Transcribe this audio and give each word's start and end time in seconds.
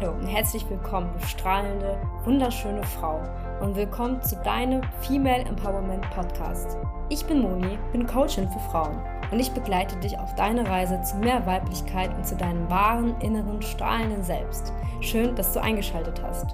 Hallo 0.00 0.12
und 0.12 0.26
herzlich 0.28 0.64
willkommen, 0.70 1.10
du 1.18 1.26
strahlende, 1.26 1.98
wunderschöne 2.24 2.84
Frau 2.84 3.20
und 3.60 3.74
willkommen 3.74 4.22
zu 4.22 4.36
deinem 4.44 4.80
Female 5.00 5.44
Empowerment 5.44 6.08
Podcast. 6.10 6.76
Ich 7.08 7.24
bin 7.24 7.40
Moni, 7.40 7.76
bin 7.90 8.06
Coachin 8.06 8.48
für 8.48 8.60
Frauen 8.70 9.00
und 9.32 9.40
ich 9.40 9.50
begleite 9.50 9.96
dich 9.96 10.16
auf 10.16 10.32
deine 10.36 10.68
Reise 10.68 11.02
zu 11.02 11.16
mehr 11.16 11.44
Weiblichkeit 11.46 12.14
und 12.16 12.24
zu 12.24 12.36
deinem 12.36 12.70
wahren, 12.70 13.16
inneren, 13.20 13.60
strahlenden 13.60 14.22
Selbst. 14.22 14.72
Schön, 15.00 15.34
dass 15.34 15.52
du 15.52 15.60
eingeschaltet 15.60 16.22
hast. 16.22 16.46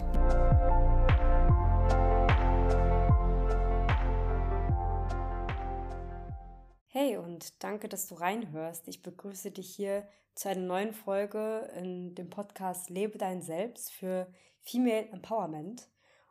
Hey 6.97 7.17
und 7.17 7.61
danke, 7.65 7.89
dass 7.89 8.07
du 8.07 8.15
reinhörst. 8.15 8.87
Ich 8.87 9.03
begrüße 9.03 9.51
dich 9.51 9.75
hier 9.75 10.07
zu 10.37 10.49
einer 10.49 10.61
neuen 10.61 10.95
Folge 10.95 11.69
in 11.77 12.15
dem 12.15 12.31
Podcast 12.31 12.89
Lebe 12.89 13.19
dein 13.19 13.43
Selbst 13.43 13.93
für 13.93 14.33
Female 14.63 15.09
Empowerment. 15.09 15.89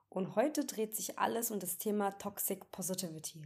Und 0.08 0.38
heute 0.38 0.64
dreht 0.64 0.96
sich 0.96 1.20
alles 1.20 1.52
um 1.52 1.60
das 1.60 1.80
Thema 1.80 2.12
Toxic 2.12 2.72
Positivity. 2.72 3.46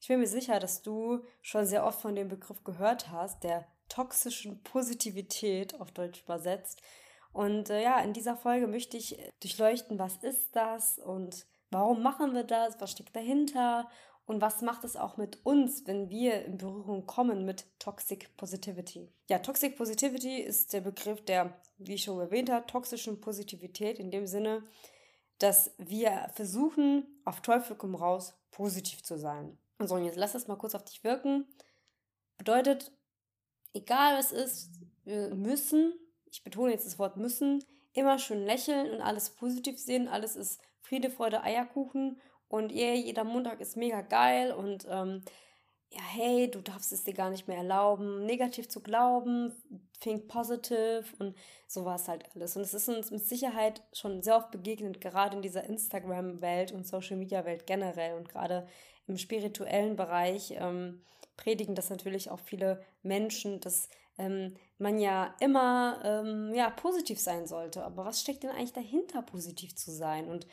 Ich 0.00 0.08
bin 0.08 0.18
mir 0.18 0.26
sicher, 0.26 0.58
dass 0.58 0.82
du 0.82 1.24
schon 1.42 1.64
sehr 1.64 1.86
oft 1.86 2.00
von 2.00 2.16
dem 2.16 2.26
Begriff 2.26 2.64
gehört 2.64 3.08
hast, 3.12 3.44
der 3.44 3.68
toxischen 3.88 4.64
Positivität 4.64 5.80
auf 5.80 5.92
Deutsch 5.92 6.22
übersetzt. 6.22 6.82
Und 7.32 7.70
äh, 7.70 7.84
ja, 7.84 8.00
in 8.00 8.14
dieser 8.14 8.36
Folge 8.36 8.66
möchte 8.66 8.96
ich 8.96 9.16
durchleuchten, 9.38 10.00
was 10.00 10.16
ist 10.16 10.56
das 10.56 10.98
und 10.98 11.46
warum 11.70 12.02
machen 12.02 12.34
wir 12.34 12.42
das, 12.42 12.80
was 12.80 12.90
steckt 12.90 13.14
dahinter 13.14 13.88
und 14.32 14.40
was 14.40 14.62
macht 14.62 14.82
es 14.84 14.96
auch 14.96 15.18
mit 15.18 15.44
uns, 15.44 15.86
wenn 15.86 16.08
wir 16.08 16.46
in 16.46 16.56
Berührung 16.56 17.06
kommen 17.06 17.44
mit 17.44 17.66
Toxic 17.78 18.34
Positivity? 18.38 19.12
Ja, 19.28 19.38
Toxic 19.40 19.76
Positivity 19.76 20.40
ist 20.40 20.72
der 20.72 20.80
Begriff 20.80 21.22
der, 21.26 21.60
wie 21.76 21.94
ich 21.94 22.04
schon 22.04 22.18
erwähnt 22.18 22.50
habe, 22.50 22.66
toxischen 22.66 23.20
Positivität 23.20 23.98
in 23.98 24.10
dem 24.10 24.26
Sinne, 24.26 24.62
dass 25.36 25.72
wir 25.76 26.30
versuchen, 26.32 27.20
auf 27.26 27.42
Teufel 27.42 27.76
komm 27.76 27.94
raus, 27.94 28.34
positiv 28.52 29.02
zu 29.02 29.18
sein. 29.18 29.58
Und 29.78 29.88
so, 29.88 29.96
und 29.96 30.06
jetzt 30.06 30.16
lass 30.16 30.32
das 30.32 30.48
mal 30.48 30.56
kurz 30.56 30.74
auf 30.74 30.84
dich 30.84 31.04
wirken. 31.04 31.46
Bedeutet, 32.38 32.90
egal 33.74 34.16
was 34.16 34.32
ist, 34.32 34.70
wir 35.04 35.34
müssen, 35.34 35.92
ich 36.30 36.42
betone 36.42 36.72
jetzt 36.72 36.86
das 36.86 36.98
Wort 36.98 37.18
müssen, 37.18 37.62
immer 37.92 38.18
schön 38.18 38.46
lächeln 38.46 38.92
und 38.92 39.02
alles 39.02 39.28
positiv 39.28 39.78
sehen. 39.78 40.08
Alles 40.08 40.36
ist 40.36 40.58
Friede, 40.80 41.10
Freude, 41.10 41.42
Eierkuchen 41.42 42.18
und 42.52 42.70
yeah, 42.70 42.92
jeder 42.92 43.24
Montag 43.24 43.62
ist 43.62 43.78
mega 43.78 44.02
geil 44.02 44.52
und 44.52 44.86
ähm, 44.90 45.22
ja, 45.88 46.02
hey, 46.02 46.50
du 46.50 46.60
darfst 46.60 46.92
es 46.92 47.02
dir 47.02 47.14
gar 47.14 47.30
nicht 47.30 47.48
mehr 47.48 47.56
erlauben, 47.56 48.26
negativ 48.26 48.68
zu 48.68 48.82
glauben, 48.82 49.54
think 50.00 50.28
positive 50.28 51.04
und 51.18 51.34
so 51.66 51.86
war 51.86 51.96
es 51.96 52.08
halt 52.08 52.24
alles. 52.34 52.54
Und 52.54 52.62
es 52.62 52.74
ist 52.74 52.90
uns 52.90 53.10
mit 53.10 53.24
Sicherheit 53.24 53.82
schon 53.94 54.22
sehr 54.22 54.36
oft 54.36 54.50
begegnet, 54.50 55.00
gerade 55.00 55.36
in 55.36 55.40
dieser 55.42 55.64
Instagram-Welt 55.64 56.72
und 56.72 56.86
Social-Media-Welt 56.86 57.66
generell 57.66 58.18
und 58.18 58.28
gerade 58.28 58.66
im 59.06 59.16
spirituellen 59.16 59.96
Bereich 59.96 60.54
ähm, 60.58 61.00
predigen 61.38 61.74
das 61.74 61.88
natürlich 61.88 62.30
auch 62.30 62.40
viele 62.40 62.84
Menschen, 63.02 63.60
dass 63.60 63.88
ähm, 64.18 64.56
man 64.76 64.98
ja 64.98 65.34
immer 65.40 66.02
ähm, 66.04 66.52
ja, 66.54 66.68
positiv 66.68 67.18
sein 67.18 67.46
sollte. 67.46 67.82
Aber 67.82 68.04
was 68.04 68.20
steckt 68.20 68.42
denn 68.42 68.50
eigentlich 68.50 68.74
dahinter, 68.74 69.22
positiv 69.22 69.74
zu 69.74 69.90
sein? 69.90 70.28
Und 70.28 70.46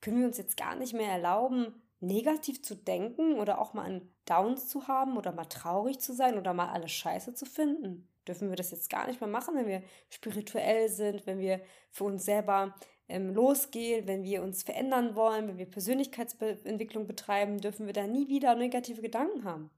können 0.00 0.20
wir 0.20 0.26
uns 0.26 0.38
jetzt 0.38 0.56
gar 0.56 0.76
nicht 0.76 0.92
mehr 0.92 1.10
erlauben, 1.10 1.82
negativ 2.00 2.62
zu 2.62 2.74
denken 2.74 3.38
oder 3.38 3.60
auch 3.60 3.74
mal 3.74 3.84
einen 3.84 4.14
Downs 4.26 4.68
zu 4.68 4.88
haben 4.88 5.16
oder 5.16 5.32
mal 5.32 5.46
traurig 5.46 5.98
zu 6.00 6.12
sein 6.12 6.38
oder 6.38 6.52
mal 6.52 6.68
alles 6.68 6.92
scheiße 6.92 7.34
zu 7.34 7.46
finden? 7.46 8.08
Dürfen 8.26 8.48
wir 8.48 8.56
das 8.56 8.72
jetzt 8.72 8.90
gar 8.90 9.06
nicht 9.06 9.20
mehr 9.20 9.30
machen, 9.30 9.54
wenn 9.54 9.66
wir 9.66 9.82
spirituell 10.10 10.88
sind, 10.88 11.26
wenn 11.26 11.38
wir 11.38 11.60
für 11.90 12.04
uns 12.04 12.24
selber 12.24 12.74
ähm, 13.08 13.32
losgehen, 13.32 14.06
wenn 14.08 14.24
wir 14.24 14.42
uns 14.42 14.62
verändern 14.62 15.14
wollen, 15.14 15.48
wenn 15.48 15.58
wir 15.58 15.70
Persönlichkeitsentwicklung 15.70 17.06
betreiben, 17.06 17.60
dürfen 17.60 17.86
wir 17.86 17.92
da 17.92 18.06
nie 18.06 18.28
wieder 18.28 18.54
negative 18.54 19.00
Gedanken 19.00 19.44
haben. 19.44 19.70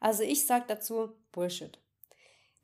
Also 0.00 0.22
ich 0.22 0.46
sage 0.46 0.66
dazu 0.68 1.12
Bullshit. 1.32 1.80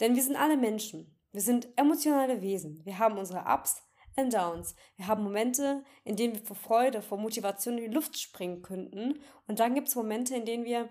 Denn 0.00 0.14
wir 0.14 0.22
sind 0.22 0.36
alle 0.36 0.56
Menschen. 0.56 1.16
Wir 1.32 1.40
sind 1.40 1.68
emotionale 1.76 2.42
Wesen. 2.42 2.84
Wir 2.84 2.98
haben 2.98 3.18
unsere 3.18 3.44
Ups, 3.46 3.82
and 4.16 4.32
Downs. 4.32 4.74
Wir 4.96 5.06
haben 5.06 5.24
Momente, 5.24 5.84
in 6.04 6.16
denen 6.16 6.34
wir 6.34 6.44
vor 6.44 6.56
Freude, 6.56 7.02
vor 7.02 7.18
Motivation 7.18 7.78
in 7.78 7.90
die 7.90 7.94
Luft 7.94 8.18
springen 8.18 8.62
könnten. 8.62 9.20
Und 9.46 9.60
dann 9.60 9.74
gibt 9.74 9.88
es 9.88 9.96
Momente, 9.96 10.34
in 10.34 10.44
denen 10.44 10.64
wir 10.64 10.88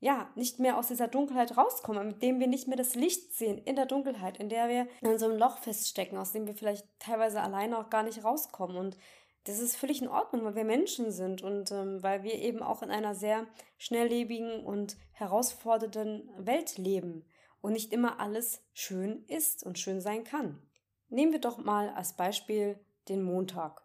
ja 0.00 0.30
nicht 0.34 0.58
mehr 0.58 0.76
aus 0.76 0.88
dieser 0.88 1.08
Dunkelheit 1.08 1.56
rauskommen, 1.56 2.06
mit 2.06 2.22
denen 2.22 2.40
wir 2.40 2.46
nicht 2.46 2.68
mehr 2.68 2.76
das 2.76 2.94
Licht 2.94 3.32
sehen 3.34 3.58
in 3.58 3.76
der 3.76 3.86
Dunkelheit, 3.86 4.36
in 4.36 4.48
der 4.48 4.68
wir 4.68 4.88
in 5.00 5.18
so 5.18 5.26
einem 5.26 5.38
Loch 5.38 5.58
feststecken, 5.58 6.18
aus 6.18 6.32
dem 6.32 6.46
wir 6.46 6.54
vielleicht 6.54 6.86
teilweise 6.98 7.40
alleine 7.40 7.78
auch 7.78 7.90
gar 7.90 8.02
nicht 8.02 8.22
rauskommen. 8.22 8.76
Und 8.76 8.96
das 9.44 9.58
ist 9.58 9.76
völlig 9.76 10.02
in 10.02 10.08
Ordnung, 10.08 10.44
weil 10.44 10.56
wir 10.56 10.64
Menschen 10.64 11.10
sind 11.12 11.42
und 11.42 11.70
ähm, 11.70 12.02
weil 12.02 12.24
wir 12.24 12.34
eben 12.34 12.62
auch 12.62 12.82
in 12.82 12.90
einer 12.90 13.14
sehr 13.14 13.46
schnelllebigen 13.78 14.64
und 14.64 14.96
herausfordernden 15.12 16.28
Welt 16.36 16.78
leben 16.78 17.24
und 17.60 17.72
nicht 17.72 17.92
immer 17.92 18.20
alles 18.20 18.62
schön 18.74 19.24
ist 19.28 19.64
und 19.64 19.78
schön 19.78 20.00
sein 20.00 20.24
kann. 20.24 20.60
Nehmen 21.08 21.32
wir 21.32 21.40
doch 21.40 21.58
mal 21.58 21.90
als 21.90 22.14
Beispiel 22.14 22.78
den 23.08 23.22
Montag. 23.22 23.82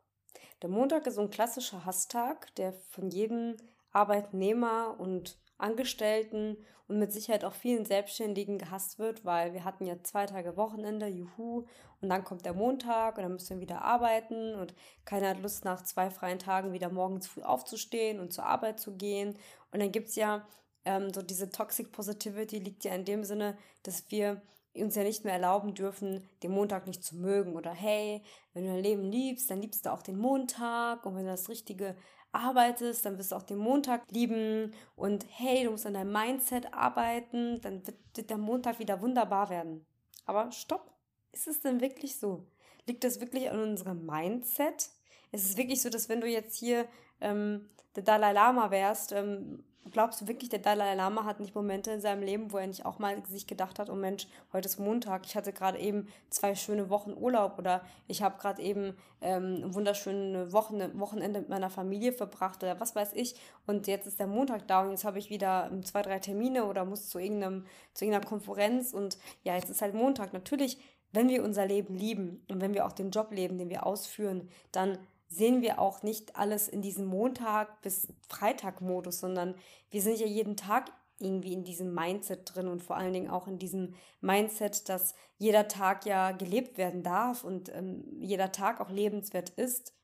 Der 0.62 0.70
Montag 0.70 1.06
ist 1.08 1.16
so 1.16 1.22
ein 1.22 1.30
klassischer 1.30 1.86
Hasstag, 1.86 2.54
der 2.56 2.74
von 2.90 3.10
jedem 3.10 3.58
Arbeitnehmer 3.92 4.96
und 5.00 5.38
Angestellten 5.58 6.58
und 6.88 6.98
mit 6.98 7.12
Sicherheit 7.12 7.46
auch 7.46 7.54
vielen 7.54 7.86
Selbstständigen 7.86 8.58
gehasst 8.58 9.00
wird, 9.00 9.24
weil 9.24 9.54
wir 9.54 9.64
hatten 9.64 9.86
ja 9.86 10.02
zwei 10.04 10.26
Tage 10.26 10.58
Wochenende, 10.58 11.08
juhu, 11.08 11.66
und 12.02 12.10
dann 12.10 12.24
kommt 12.24 12.46
der 12.46 12.54
Montag 12.54 13.18
und 13.18 13.24
dann 13.24 13.34
müssen 13.34 13.58
wir 13.58 13.62
wieder 13.62 13.84
arbeiten 13.84 14.56
und 14.56 14.74
keiner 15.06 15.30
hat 15.30 15.42
Lust 15.42 15.64
nach 15.64 15.84
zwei 15.84 16.10
freien 16.10 16.40
Tagen 16.40 16.74
wieder 16.74 16.90
morgens 16.90 17.28
früh 17.28 17.44
aufzustehen 17.44 18.20
und 18.20 18.34
zur 18.34 18.46
Arbeit 18.46 18.80
zu 18.80 18.98
gehen. 18.98 19.38
Und 19.72 19.80
dann 19.82 19.92
gibt 19.92 20.10
es 20.10 20.16
ja 20.16 20.48
ähm, 20.84 21.14
so 21.14 21.22
diese 21.22 21.52
Toxic 21.52 21.92
Positivity 21.92 22.58
liegt 22.58 22.84
ja 22.84 22.94
in 22.94 23.06
dem 23.06 23.24
Sinne, 23.24 23.58
dass 23.84 24.10
wir 24.10 24.42
uns 24.76 24.96
ja 24.96 25.04
nicht 25.04 25.24
mehr 25.24 25.34
erlauben 25.34 25.74
dürfen, 25.74 26.28
den 26.44 26.52
Montag 26.52 26.88
nicht 26.88 27.04
zu 27.04 27.16
mögen. 27.16 27.56
Oder 27.56 27.72
hey, 27.72 28.24
wenn 28.54 28.64
du 28.64 28.70
dein 28.70 28.84
Leben 28.84 29.04
liebst, 29.04 29.50
dann 29.50 29.62
liebst 29.62 29.86
du 29.86 29.92
auch 29.92 30.02
den 30.02 30.18
Montag. 30.18 31.06
Und 31.06 31.16
wenn 31.16 31.26
du 31.26 31.32
das 31.32 31.50
Richtige 31.50 31.96
arbeitest, 32.32 33.06
dann 33.06 33.18
wirst 33.18 33.32
du 33.32 33.36
auch 33.36 33.44
den 33.44 33.58
Montag 33.58 34.10
lieben. 34.12 34.74
Und 34.96 35.26
hey, 35.30 35.64
du 35.64 35.72
musst 35.72 35.86
an 35.86 35.94
deinem 35.94 36.12
Mindset 36.12 36.74
arbeiten, 36.74 37.60
dann 37.62 37.84
wird 37.86 38.30
der 38.30 38.38
Montag 38.38 38.80
wieder 38.80 39.02
wunderbar 39.02 39.50
werden. 39.50 39.86
Aber 40.26 40.52
stopp, 40.52 40.92
ist 41.32 41.48
es 41.48 41.62
denn 41.62 41.82
wirklich 41.82 42.18
so? 42.18 42.48
Liegt 42.88 43.04
das 43.04 43.20
wirklich 43.20 43.50
an 43.50 43.62
unserem 43.62 44.06
Mindset? 44.06 44.90
Ist 45.32 45.50
es 45.50 45.58
wirklich 45.58 45.82
so, 45.82 45.90
dass 45.90 46.10
wenn 46.10 46.22
du 46.22 46.28
jetzt 46.28 46.58
hier 46.58 46.88
ähm, 47.20 47.70
der 47.96 48.04
Dalai 48.04 48.34
Lama 48.34 48.72
wärst, 48.72 49.12
ähm, 49.12 49.64
Glaubst 49.90 50.22
du 50.22 50.28
wirklich, 50.28 50.50
der 50.50 50.60
Dalai 50.60 50.94
Lama 50.94 51.26
hat 51.26 51.40
nicht 51.40 51.56
Momente 51.56 51.90
in 51.90 52.02
seinem 52.02 52.22
Leben, 52.22 52.52
wo 52.52 52.60
er 52.60 52.68
nicht 52.68 52.86
auch 52.86 53.00
mal 53.00 53.18
sich 53.26 53.48
gedacht 53.48 53.80
hat, 53.80 53.90
oh 53.90 53.96
Mensch, 53.96 54.28
heute 54.54 54.68
ist 54.68 54.80
Montag, 54.80 55.26
ich 55.26 55.36
hatte 55.36 55.52
gerade 55.54 55.80
eben 55.80 56.08
zwei 56.30 56.54
schöne 56.54 56.92
Wochen 56.92 57.14
Urlaub 57.14 57.58
oder 57.58 57.82
ich 58.08 58.22
habe 58.22 58.38
gerade 58.40 58.62
eben 58.62 58.96
ähm, 59.22 59.64
ein 59.64 59.74
wunderschönes 59.74 60.54
Wochen 60.54 61.00
Wochenende 61.00 61.40
mit 61.40 61.50
meiner 61.50 61.72
Familie 61.72 62.14
verbracht 62.14 62.62
oder 62.62 62.80
was 62.80 62.96
weiß 62.96 63.14
ich 63.14 63.36
und 63.66 63.88
jetzt 63.88 64.06
ist 64.06 64.20
der 64.20 64.28
Montag 64.28 64.68
da 64.68 64.82
und 64.82 64.92
jetzt 64.92 65.04
habe 65.04 65.18
ich 65.18 65.32
wieder 65.32 65.72
zwei, 65.84 66.04
drei 66.04 66.20
Termine 66.20 66.66
oder 66.66 66.86
muss 66.86 67.10
zu, 67.10 67.18
irgendeinem, 67.18 67.66
zu 67.96 68.06
irgendeiner 68.06 68.30
Konferenz 68.30 68.94
und 68.94 69.18
ja, 69.44 69.56
jetzt 69.56 69.72
ist 69.72 69.82
halt 69.82 69.96
Montag. 69.96 70.32
Natürlich, 70.32 70.78
wenn 71.12 71.28
wir 71.28 71.44
unser 71.44 71.66
Leben 71.66 71.96
lieben 71.96 72.46
und 72.50 72.62
wenn 72.62 72.76
wir 72.76 72.86
auch 72.86 72.94
den 72.94 73.10
Job 73.10 73.32
leben, 73.32 73.58
den 73.58 73.70
wir 73.70 73.86
ausführen, 73.86 74.48
dann 74.72 75.00
sehen 75.32 75.62
wir 75.62 75.80
auch 75.80 76.04
nicht 76.04 76.36
alles 76.36 76.68
in 76.68 76.82
diesem 76.82 77.06
Montag 77.06 77.82
bis 77.82 78.10
Freitag-Modus, 78.28 79.20
sondern 79.20 79.56
wir 79.90 80.02
sind 80.02 80.20
ja 80.20 80.28
jeden 80.28 80.58
Tag 80.58 80.92
irgendwie 81.20 81.54
in 81.54 81.64
diesem 81.64 81.94
Mindset 81.94 82.54
drin 82.54 82.68
und 82.68 82.84
vor 82.84 82.98
allen 82.98 83.14
Dingen 83.14 83.30
auch 83.30 83.48
in 83.48 83.58
diesem 83.58 83.94
Mindset, 84.20 84.90
dass 84.90 85.16
jeder 85.38 85.68
Tag 85.68 86.06
ja 86.06 86.32
gelebt 86.32 86.78
werden 86.78 87.02
darf 87.02 87.44
und 87.44 87.74
ähm, 87.74 88.04
jeder 88.20 88.52
Tag 88.52 88.82
auch 88.82 88.90
lebenswert 88.90 89.52
ist. 89.52 89.96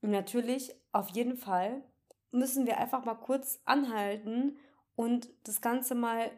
Und 0.00 0.10
natürlich, 0.10 0.74
auf 0.92 1.08
jeden 1.08 1.36
Fall, 1.36 1.82
müssen 2.30 2.66
wir 2.66 2.78
einfach 2.78 3.04
mal 3.04 3.14
kurz 3.14 3.60
anhalten 3.64 4.58
und 4.94 5.28
das 5.44 5.60
Ganze 5.60 5.94
mal 5.94 6.30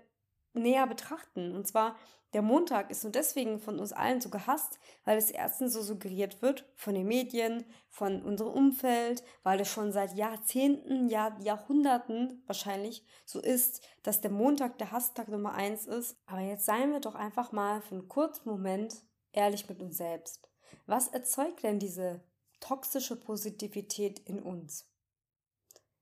näher 0.54 0.86
betrachten. 0.86 1.54
Und 1.54 1.66
zwar 1.66 1.96
der 2.34 2.42
Montag 2.42 2.90
ist 2.90 3.04
nur 3.04 3.12
deswegen 3.12 3.60
von 3.60 3.78
uns 3.78 3.92
allen 3.92 4.20
so 4.20 4.28
gehasst, 4.28 4.80
weil 5.04 5.16
es 5.16 5.30
erstens 5.30 5.72
so 5.72 5.82
suggeriert 5.82 6.42
wird 6.42 6.68
von 6.74 6.94
den 6.94 7.06
Medien, 7.06 7.64
von 7.88 8.22
unserem 8.22 8.52
Umfeld, 8.52 9.22
weil 9.44 9.60
es 9.60 9.68
schon 9.68 9.92
seit 9.92 10.14
Jahrzehnten, 10.14 11.08
Jahr, 11.08 11.40
Jahrhunderten 11.40 12.42
wahrscheinlich 12.46 13.06
so 13.24 13.40
ist, 13.40 13.82
dass 14.02 14.20
der 14.20 14.32
Montag 14.32 14.78
der 14.78 14.90
Hasstag 14.90 15.28
Nummer 15.28 15.54
eins 15.54 15.86
ist. 15.86 16.16
Aber 16.26 16.40
jetzt 16.40 16.66
seien 16.66 16.90
wir 16.90 17.00
doch 17.00 17.14
einfach 17.14 17.52
mal 17.52 17.80
für 17.80 17.94
einen 17.94 18.08
kurzen 18.08 18.48
Moment 18.48 19.04
ehrlich 19.32 19.68
mit 19.68 19.80
uns 19.80 19.96
selbst. 19.96 20.48
Was 20.86 21.08
erzeugt 21.08 21.62
denn 21.62 21.78
diese 21.78 22.24
toxische 22.58 23.14
Positivität 23.14 24.18
in 24.18 24.42
uns? 24.42 24.90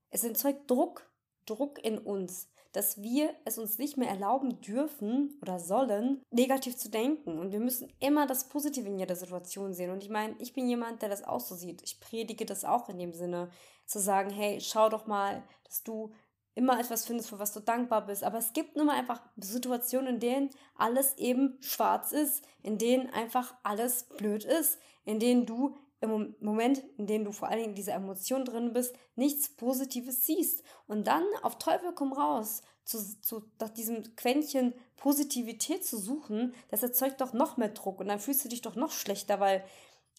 Es 0.09 0.23
erzeugt 0.23 0.69
Druck, 0.69 1.11
Druck 1.45 1.83
in 1.83 1.99
uns, 1.99 2.49
dass 2.73 3.01
wir 3.01 3.33
es 3.45 3.57
uns 3.57 3.77
nicht 3.77 3.97
mehr 3.97 4.09
erlauben 4.09 4.59
dürfen 4.61 5.37
oder 5.41 5.59
sollen, 5.59 6.21
negativ 6.31 6.75
zu 6.75 6.89
denken. 6.89 7.39
Und 7.39 7.51
wir 7.51 7.59
müssen 7.59 7.91
immer 7.99 8.27
das 8.27 8.49
Positive 8.49 8.87
in 8.87 8.99
jeder 8.99 9.15
Situation 9.15 9.73
sehen. 9.73 9.91
Und 9.91 10.03
ich 10.03 10.09
meine, 10.09 10.35
ich 10.39 10.53
bin 10.53 10.67
jemand, 10.67 11.01
der 11.01 11.09
das 11.09 11.23
auch 11.23 11.39
so 11.39 11.55
sieht. 11.55 11.81
Ich 11.83 11.99
predige 11.99 12.45
das 12.45 12.65
auch 12.65 12.89
in 12.89 12.97
dem 12.97 13.13
Sinne, 13.13 13.49
zu 13.85 13.99
sagen, 13.99 14.31
hey, 14.31 14.59
schau 14.59 14.89
doch 14.89 15.07
mal, 15.07 15.43
dass 15.65 15.83
du 15.83 16.11
immer 16.55 16.79
etwas 16.79 17.05
findest, 17.05 17.29
für 17.29 17.39
was 17.39 17.53
du 17.53 17.59
dankbar 17.59 18.05
bist. 18.05 18.23
Aber 18.23 18.37
es 18.37 18.53
gibt 18.53 18.75
nun 18.75 18.87
mal 18.87 18.97
einfach 18.97 19.21
Situationen, 19.37 20.15
in 20.15 20.19
denen 20.19 20.49
alles 20.75 21.17
eben 21.17 21.57
schwarz 21.61 22.11
ist, 22.11 22.43
in 22.61 22.77
denen 22.77 23.09
einfach 23.09 23.55
alles 23.63 24.05
blöd 24.17 24.45
ist, 24.45 24.79
in 25.05 25.19
denen 25.19 25.45
du 25.45 25.75
im 26.03 26.35
Moment, 26.41 26.83
in 26.97 27.07
dem 27.07 27.23
du 27.23 27.31
vor 27.31 27.47
allen 27.47 27.59
Dingen 27.59 27.69
in 27.69 27.75
dieser 27.75 27.93
Emotion 27.93 28.45
drin 28.45 28.73
bist, 28.73 28.95
nichts 29.15 29.49
Positives 29.49 30.25
siehst. 30.25 30.63
Und 30.85 31.07
dann 31.07 31.23
auf 31.41 31.57
Teufel 31.57 31.93
komm 31.95 32.13
raus, 32.13 32.61
zu, 32.83 32.99
zu 33.21 33.43
nach 33.59 33.69
diesem 33.69 34.15
Quäntchen 34.15 34.73
Positivität 34.97 35.85
zu 35.85 35.97
suchen, 35.97 36.53
das 36.69 36.83
erzeugt 36.83 37.21
doch 37.21 37.33
noch 37.33 37.57
mehr 37.57 37.69
Druck 37.69 38.01
und 38.01 38.09
dann 38.09 38.19
fühlst 38.19 38.43
du 38.43 38.49
dich 38.49 38.61
doch 38.61 38.75
noch 38.75 38.91
schlechter, 38.91 39.39
weil 39.39 39.63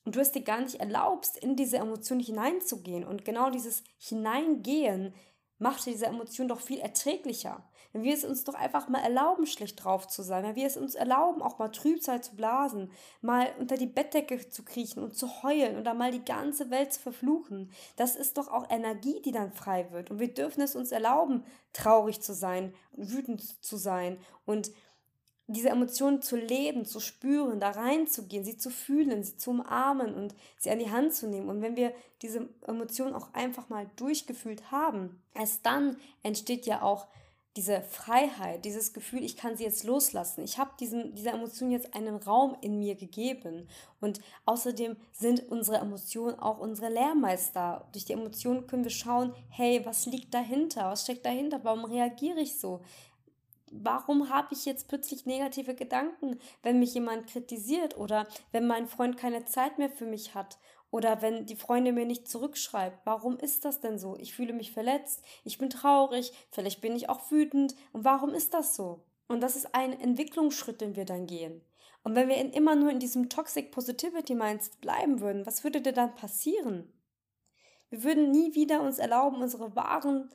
du 0.07 0.21
es 0.21 0.33
dir 0.33 0.43
gar 0.43 0.61
nicht 0.61 0.81
erlaubst, 0.81 1.37
in 1.37 1.57
diese 1.57 1.77
Emotion 1.77 2.21
hineinzugehen. 2.21 3.05
Und 3.05 3.25
genau 3.25 3.51
dieses 3.51 3.85
Hineingehen 3.99 5.15
macht 5.59 5.87
diese 5.87 6.07
Emotion 6.07 6.49
doch 6.49 6.61
viel 6.61 6.79
erträglicher. 6.79 7.63
Wenn 7.95 8.03
wir 8.03 8.13
es 8.13 8.25
uns 8.25 8.43
doch 8.43 8.55
einfach 8.55 8.89
mal 8.89 8.99
erlauben, 8.99 9.47
schlecht 9.47 9.85
drauf 9.85 10.09
zu 10.09 10.23
sein, 10.23 10.43
wenn 10.43 10.57
wir 10.57 10.67
es 10.67 10.77
uns 10.77 10.97
erlauben, 10.97 11.41
auch 11.41 11.61
mal 11.61 11.69
Trübsal 11.69 12.21
zu 12.21 12.35
blasen, 12.35 12.91
mal 13.23 13.47
unter 13.61 13.77
die 13.77 13.87
Bettdecke 13.87 14.51
zu 14.51 14.65
kriechen 14.65 15.01
und 15.01 15.15
zu 15.15 15.45
heulen 15.45 15.79
oder 15.79 15.95
mal 15.95 16.11
die 16.11 16.25
ganze 16.25 16.71
Welt 16.71 16.93
zu 16.93 17.01
verfluchen, 17.01 17.71
das 17.95 18.17
ist 18.17 18.37
doch 18.37 18.49
auch 18.49 18.69
Energie, 18.69 19.23
die 19.23 19.31
dann 19.31 19.53
frei 19.53 19.87
wird. 19.93 20.11
Und 20.11 20.19
wir 20.19 20.35
dürfen 20.35 20.61
es 20.63 20.75
uns 20.75 20.91
erlauben, 20.91 21.45
traurig 21.73 22.21
zu 22.21 22.35
sein, 22.35 22.75
wütend 22.97 23.65
zu 23.65 23.77
sein 23.77 24.19
und 24.45 24.73
diese 25.47 25.69
Emotionen 25.69 26.21
zu 26.21 26.35
leben, 26.35 26.87
zu 26.87 26.99
spüren, 26.99 27.61
da 27.61 27.71
reinzugehen, 27.71 28.45
sie 28.45 28.57
zu 28.57 28.71
fühlen, 28.71 29.23
sie 29.23 29.37
zu 29.37 29.51
umarmen 29.51 30.15
und 30.15 30.35
sie 30.59 30.71
an 30.71 30.81
die 30.81 30.91
Hand 30.91 31.15
zu 31.15 31.29
nehmen. 31.29 31.49
Und 31.49 31.63
wenn 31.63 31.77
wir 31.77 31.95
diese 32.23 32.49
Emotionen 32.67 33.15
auch 33.15 33.33
einfach 33.35 33.69
mal 33.69 33.89
durchgefühlt 33.95 34.73
haben, 34.73 35.23
erst 35.33 35.65
dann 35.65 35.97
entsteht 36.25 36.67
ja 36.67 36.83
auch 36.83 37.07
diese 37.57 37.83
Freiheit, 37.83 38.65
dieses 38.65 38.93
Gefühl, 38.93 39.23
ich 39.23 39.37
kann 39.37 39.57
sie 39.57 39.63
jetzt 39.63 39.85
loslassen. 39.85 40.43
Ich 40.43 40.59
habe 40.59 40.73
dieser 40.79 41.33
Emotion 41.33 41.71
jetzt 41.71 41.95
einen 41.95 42.17
Raum 42.17 42.57
in 42.61 42.79
mir 42.81 42.97
gegeben. 42.97 43.69
Und 44.01 44.21
außerdem 44.45 44.97
sind 45.13 45.49
unsere 45.51 45.79
Emotionen 45.79 46.39
auch 46.39 46.59
unsere 46.59 46.93
Lehrmeister. 46.93 47.87
Durch 47.93 48.05
die 48.05 48.15
Emotionen 48.15 48.67
können 48.67 48.83
wir 48.83 48.91
schauen, 48.91 49.33
hey, 49.51 49.83
was 49.85 50.07
liegt 50.07 50.35
dahinter? 50.35 50.91
Was 50.91 51.03
steckt 51.03 51.25
dahinter? 51.25 51.61
Warum 51.63 51.85
reagiere 51.85 52.41
ich 52.41 52.59
so? 52.59 52.81
Warum 53.71 54.31
habe 54.31 54.49
ich 54.53 54.65
jetzt 54.65 54.89
plötzlich 54.89 55.27
negative 55.27 55.75
Gedanken, 55.75 56.39
wenn 56.63 56.81
mich 56.81 56.95
jemand 56.95 57.29
kritisiert 57.29 57.97
oder 57.97 58.27
wenn 58.51 58.67
mein 58.67 58.89
Freund 58.89 59.17
keine 59.17 59.45
Zeit 59.45 59.79
mehr 59.79 59.91
für 59.91 60.07
mich 60.07 60.35
hat 60.35 60.59
oder 60.95 61.23
wenn 61.23 61.45
die 61.45 61.57
Freundin 61.57 61.97
mir 61.97 62.07
nicht 62.07 62.29
zurückschreibt, 62.29 63.05
warum 63.05 63.37
ist 63.37 63.65
das 63.65 63.81
denn 63.81 63.99
so? 63.99 64.17
Ich 64.21 64.33
fühle 64.33 64.53
mich 64.53 64.71
verletzt, 64.71 65.25
ich 65.43 65.59
bin 65.59 65.69
traurig, 65.69 66.33
vielleicht 66.53 66.81
bin 66.83 66.95
ich 66.95 67.09
auch 67.09 67.33
wütend. 67.33 67.75
Und 67.93 68.05
warum 68.05 68.33
ist 68.33 68.55
das 68.55 68.77
so? 68.77 69.03
Und 69.27 69.41
das 69.41 69.57
ist 69.57 69.75
ein 69.75 69.99
Entwicklungsschritt, 69.99 70.81
den 70.81 70.95
wir 70.95 71.05
dann 71.05 71.27
gehen. 71.27 71.63
Und 72.05 72.15
wenn 72.15 72.29
wir 72.29 72.37
immer 72.55 72.77
nur 72.77 72.93
in 72.93 73.01
diesem 73.01 73.29
Toxic 73.29 73.73
Positivity 73.73 74.37
Mindset 74.37 74.81
bleiben 74.81 75.21
würden, 75.21 75.45
was 75.47 75.65
würde 75.65 75.81
denn 75.81 75.97
dann 75.97 76.15
passieren? 76.15 76.93
Wir 77.91 78.05
würden 78.05 78.31
nie 78.31 78.55
wieder 78.55 78.81
uns 78.81 79.01
erlauben, 79.01 79.43
unsere 79.43 79.75
wahren 79.75 80.31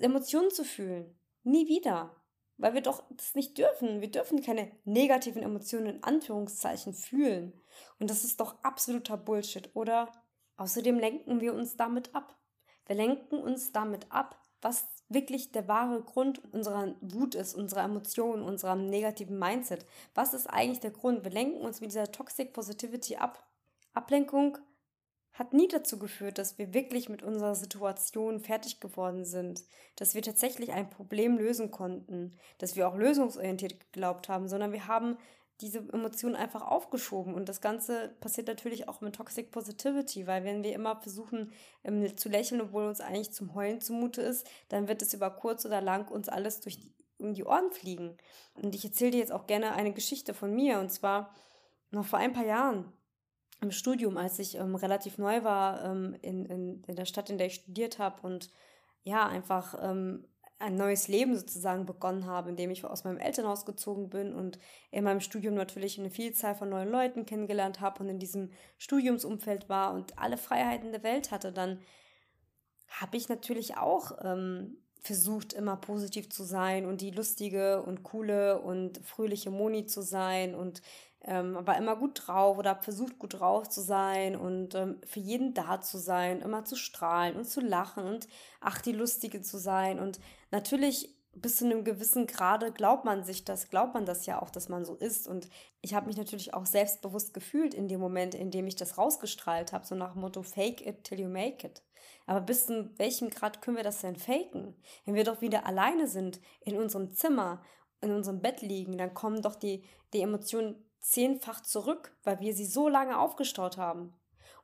Emotionen 0.00 0.50
zu 0.50 0.64
fühlen. 0.64 1.16
Nie 1.44 1.66
wieder. 1.66 2.14
Weil 2.62 2.74
wir 2.74 2.80
doch 2.80 3.02
das 3.10 3.34
nicht 3.34 3.58
dürfen. 3.58 4.00
Wir 4.00 4.10
dürfen 4.10 4.40
keine 4.40 4.70
negativen 4.84 5.42
Emotionen 5.42 5.96
in 5.96 6.02
Anführungszeichen 6.04 6.94
fühlen. 6.94 7.52
Und 7.98 8.08
das 8.08 8.22
ist 8.22 8.38
doch 8.38 8.62
absoluter 8.62 9.16
Bullshit, 9.16 9.68
oder? 9.74 10.12
Außerdem 10.58 10.96
lenken 10.96 11.40
wir 11.40 11.54
uns 11.54 11.76
damit 11.76 12.14
ab. 12.14 12.38
Wir 12.86 12.94
lenken 12.94 13.38
uns 13.38 13.72
damit 13.72 14.06
ab, 14.12 14.40
was 14.60 14.86
wirklich 15.08 15.50
der 15.50 15.66
wahre 15.66 16.02
Grund 16.02 16.40
unserer 16.54 16.94
Wut 17.00 17.34
ist, 17.34 17.54
unserer 17.54 17.82
Emotionen, 17.82 18.44
unserem 18.44 18.86
negativen 18.86 19.40
Mindset. 19.40 19.84
Was 20.14 20.32
ist 20.32 20.46
eigentlich 20.46 20.78
der 20.78 20.92
Grund? 20.92 21.24
Wir 21.24 21.32
lenken 21.32 21.62
uns 21.62 21.80
mit 21.80 21.90
dieser 21.90 22.12
Toxic 22.12 22.52
Positivity 22.52 23.16
ab. 23.16 23.44
Ablenkung 23.92 24.56
hat 25.32 25.54
nie 25.54 25.68
dazu 25.68 25.98
geführt, 25.98 26.38
dass 26.38 26.58
wir 26.58 26.74
wirklich 26.74 27.08
mit 27.08 27.22
unserer 27.22 27.54
Situation 27.54 28.40
fertig 28.40 28.80
geworden 28.80 29.24
sind, 29.24 29.64
dass 29.96 30.14
wir 30.14 30.22
tatsächlich 30.22 30.72
ein 30.72 30.90
Problem 30.90 31.38
lösen 31.38 31.70
konnten, 31.70 32.36
dass 32.58 32.76
wir 32.76 32.86
auch 32.86 32.96
lösungsorientiert 32.96 33.80
geglaubt 33.80 34.28
haben, 34.28 34.48
sondern 34.48 34.72
wir 34.72 34.86
haben 34.86 35.16
diese 35.62 35.78
Emotionen 35.78 36.34
einfach 36.34 36.62
aufgeschoben. 36.62 37.34
Und 37.34 37.48
das 37.48 37.60
Ganze 37.60 38.10
passiert 38.20 38.48
natürlich 38.48 38.88
auch 38.88 39.00
mit 39.00 39.14
Toxic 39.14 39.50
Positivity, 39.50 40.26
weil 40.26 40.44
wenn 40.44 40.62
wir 40.62 40.74
immer 40.74 41.00
versuchen 41.00 41.52
ähm, 41.84 42.16
zu 42.16 42.28
lächeln, 42.28 42.60
obwohl 42.60 42.86
uns 42.86 43.00
eigentlich 43.00 43.32
zum 43.32 43.54
Heulen 43.54 43.80
zumute 43.80 44.20
ist, 44.20 44.46
dann 44.68 44.88
wird 44.88 45.02
es 45.02 45.14
über 45.14 45.30
kurz 45.30 45.64
oder 45.64 45.80
lang 45.80 46.10
uns 46.10 46.28
alles 46.28 46.60
durch 46.60 46.80
die, 46.80 46.92
um 47.18 47.32
die 47.32 47.44
Ohren 47.44 47.70
fliegen. 47.70 48.16
Und 48.54 48.74
ich 48.74 48.84
erzähle 48.84 49.12
dir 49.12 49.20
jetzt 49.20 49.32
auch 49.32 49.46
gerne 49.46 49.72
eine 49.72 49.92
Geschichte 49.92 50.34
von 50.34 50.52
mir. 50.52 50.78
Und 50.80 50.90
zwar 50.90 51.32
noch 51.90 52.04
vor 52.04 52.18
ein 52.18 52.32
paar 52.32 52.46
Jahren 52.46 52.92
im 53.62 53.70
Studium, 53.70 54.16
als 54.16 54.38
ich 54.38 54.56
ähm, 54.56 54.74
relativ 54.74 55.18
neu 55.18 55.44
war 55.44 55.84
ähm, 55.84 56.16
in, 56.20 56.44
in, 56.46 56.84
in 56.86 56.96
der 56.96 57.04
Stadt, 57.06 57.30
in 57.30 57.38
der 57.38 57.46
ich 57.46 57.54
studiert 57.54 57.98
habe 57.98 58.26
und 58.26 58.50
ja, 59.04 59.26
einfach 59.26 59.76
ähm, 59.82 60.24
ein 60.58 60.76
neues 60.76 61.08
Leben 61.08 61.36
sozusagen 61.36 61.86
begonnen 61.86 62.26
habe, 62.26 62.50
indem 62.50 62.70
ich 62.70 62.84
aus 62.84 63.02
meinem 63.04 63.18
Elternhaus 63.18 63.64
gezogen 63.64 64.10
bin 64.10 64.32
und 64.32 64.58
in 64.92 65.02
meinem 65.02 65.20
Studium 65.20 65.54
natürlich 65.54 65.98
eine 65.98 66.10
Vielzahl 66.10 66.54
von 66.54 66.68
neuen 66.68 66.88
Leuten 66.88 67.26
kennengelernt 67.26 67.80
habe 67.80 68.02
und 68.02 68.08
in 68.08 68.20
diesem 68.20 68.50
Studiumsumfeld 68.78 69.68
war 69.68 69.92
und 69.92 70.18
alle 70.18 70.36
Freiheiten 70.36 70.92
der 70.92 71.02
Welt 71.02 71.32
hatte, 71.32 71.52
dann 71.52 71.80
habe 72.88 73.16
ich 73.16 73.28
natürlich 73.28 73.76
auch 73.76 74.12
ähm, 74.22 74.76
versucht, 75.00 75.52
immer 75.52 75.76
positiv 75.76 76.30
zu 76.30 76.44
sein 76.44 76.86
und 76.86 77.00
die 77.00 77.10
lustige 77.10 77.82
und 77.82 78.04
coole 78.04 78.60
und 78.60 78.98
fröhliche 78.98 79.50
Moni 79.50 79.86
zu 79.86 80.00
sein 80.00 80.54
und 80.54 80.80
ähm, 81.24 81.56
war 81.66 81.76
immer 81.76 81.96
gut 81.96 82.22
drauf 82.26 82.58
oder 82.58 82.76
versucht 82.76 83.18
gut 83.18 83.40
drauf 83.40 83.68
zu 83.68 83.80
sein 83.80 84.36
und 84.36 84.74
ähm, 84.74 85.00
für 85.06 85.20
jeden 85.20 85.54
da 85.54 85.80
zu 85.80 85.98
sein, 85.98 86.40
immer 86.40 86.64
zu 86.64 86.76
strahlen 86.76 87.36
und 87.36 87.44
zu 87.44 87.60
lachen 87.60 88.04
und 88.04 88.28
ach, 88.60 88.80
die 88.80 88.92
Lustige 88.92 89.42
zu 89.42 89.58
sein. 89.58 89.98
Und 89.98 90.20
natürlich 90.50 91.14
bis 91.34 91.56
zu 91.56 91.64
einem 91.64 91.84
gewissen 91.84 92.26
Grade 92.26 92.72
glaubt 92.72 93.04
man 93.04 93.24
sich 93.24 93.44
das, 93.44 93.70
glaubt 93.70 93.94
man 93.94 94.04
das 94.04 94.26
ja 94.26 94.42
auch, 94.42 94.50
dass 94.50 94.68
man 94.68 94.84
so 94.84 94.94
ist. 94.94 95.26
Und 95.26 95.48
ich 95.80 95.94
habe 95.94 96.06
mich 96.06 96.16
natürlich 96.16 96.54
auch 96.54 96.66
selbstbewusst 96.66 97.32
gefühlt 97.32 97.72
in 97.72 97.88
dem 97.88 98.00
Moment, 98.00 98.34
in 98.34 98.50
dem 98.50 98.66
ich 98.66 98.76
das 98.76 98.98
rausgestrahlt 98.98 99.72
habe, 99.72 99.86
so 99.86 99.94
nach 99.94 100.12
dem 100.12 100.20
Motto 100.20 100.42
Fake 100.42 100.84
it 100.86 101.04
till 101.04 101.20
you 101.20 101.28
make 101.28 101.66
it. 101.66 101.82
Aber 102.26 102.40
bis 102.40 102.66
zu 102.66 102.90
welchem 102.98 103.30
Grad 103.30 103.62
können 103.62 103.76
wir 103.76 103.84
das 103.84 104.00
denn 104.00 104.16
faken? 104.16 104.74
Wenn 105.04 105.14
wir 105.14 105.24
doch 105.24 105.40
wieder 105.40 105.66
alleine 105.66 106.06
sind, 106.06 106.40
in 106.60 106.76
unserem 106.76 107.12
Zimmer, 107.12 107.62
in 108.00 108.12
unserem 108.12 108.40
Bett 108.40 108.60
liegen, 108.60 108.98
dann 108.98 109.14
kommen 109.14 109.40
doch 109.40 109.54
die, 109.54 109.84
die 110.12 110.20
Emotionen 110.20 110.84
zehnfach 111.02 111.60
zurück, 111.60 112.16
weil 112.22 112.40
wir 112.40 112.54
sie 112.54 112.64
so 112.64 112.88
lange 112.88 113.18
aufgestaut 113.18 113.76
haben. 113.76 114.14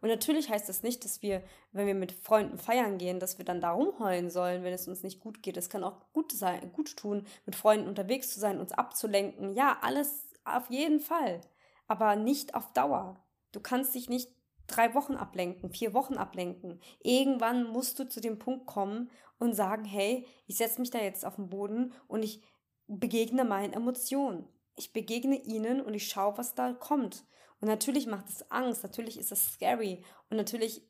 Und 0.01 0.09
natürlich 0.09 0.49
heißt 0.49 0.69
das 0.69 0.85
nicht, 0.85 1.05
dass 1.05 1.23
wir, 1.23 1.43
wenn 1.73 1.89
wir 1.89 1.95
mit 1.95 2.13
Freunden 2.13 2.57
feiern 2.57 2.99
gehen, 2.99 3.19
dass 3.19 3.39
wir 3.39 3.45
dann 3.45 3.61
da 3.61 3.73
rumheulen 3.73 4.31
sollen, 4.31 4.63
wenn 4.63 4.73
es 4.73 4.87
uns 4.87 5.03
nicht 5.03 5.19
gut 5.19 5.43
geht. 5.43 5.57
Es 5.57 5.69
kann 5.69 5.83
auch 5.83 6.13
gut 6.13 6.31
sein, 6.31 6.73
gut 6.73 6.97
tun, 6.97 7.27
mit 7.47 7.57
Freunden 7.57 7.89
unterwegs 7.89 8.33
zu 8.33 8.39
sein, 8.39 8.61
uns 8.61 8.71
abzulenken. 8.71 9.55
Ja, 9.55 9.79
alles 9.83 10.29
auf 10.45 10.71
jeden 10.71 11.01
Fall. 11.01 11.41
Aber 11.89 12.15
nicht 12.15 12.55
auf 12.55 12.73
Dauer. 12.73 13.17
Du 13.51 13.59
kannst 13.59 13.95
dich 13.95 14.09
nicht 14.09 14.31
drei 14.69 14.95
Wochen 14.95 15.15
ablenken, 15.15 15.71
vier 15.71 15.95
Wochen 15.95 16.15
ablenken. 16.15 16.81
Irgendwann 17.01 17.65
musst 17.65 17.99
du 17.99 18.09
zu 18.09 18.21
dem 18.21 18.39
Punkt 18.39 18.67
kommen 18.67 19.11
und 19.39 19.55
sagen, 19.55 19.85
hey, 19.85 20.27
ich 20.47 20.59
setze 20.59 20.81
mich 20.81 20.91
da 20.91 21.01
jetzt 21.01 21.25
auf 21.25 21.37
den 21.37 21.49
Boden 21.49 21.93
und 22.07 22.23
ich 22.23 22.43
begegne 22.87 23.45
meinen 23.45 23.73
Emotionen 23.73 24.47
ich 24.79 24.93
begegne 24.93 25.37
ihnen 25.43 25.81
und 25.81 25.95
ich 25.95 26.09
schaue, 26.09 26.39
was 26.39 26.55
da 26.55 26.73
kommt. 26.73 27.25
Und 27.61 27.69
natürlich 27.69 28.07
macht 28.07 28.29
es 28.29 28.51
Angst, 28.51 28.83
natürlich 28.83 29.19
ist 29.19 29.33
es 29.33 29.53
scary 29.53 30.05
und 30.31 30.37
natürlich 30.37 30.87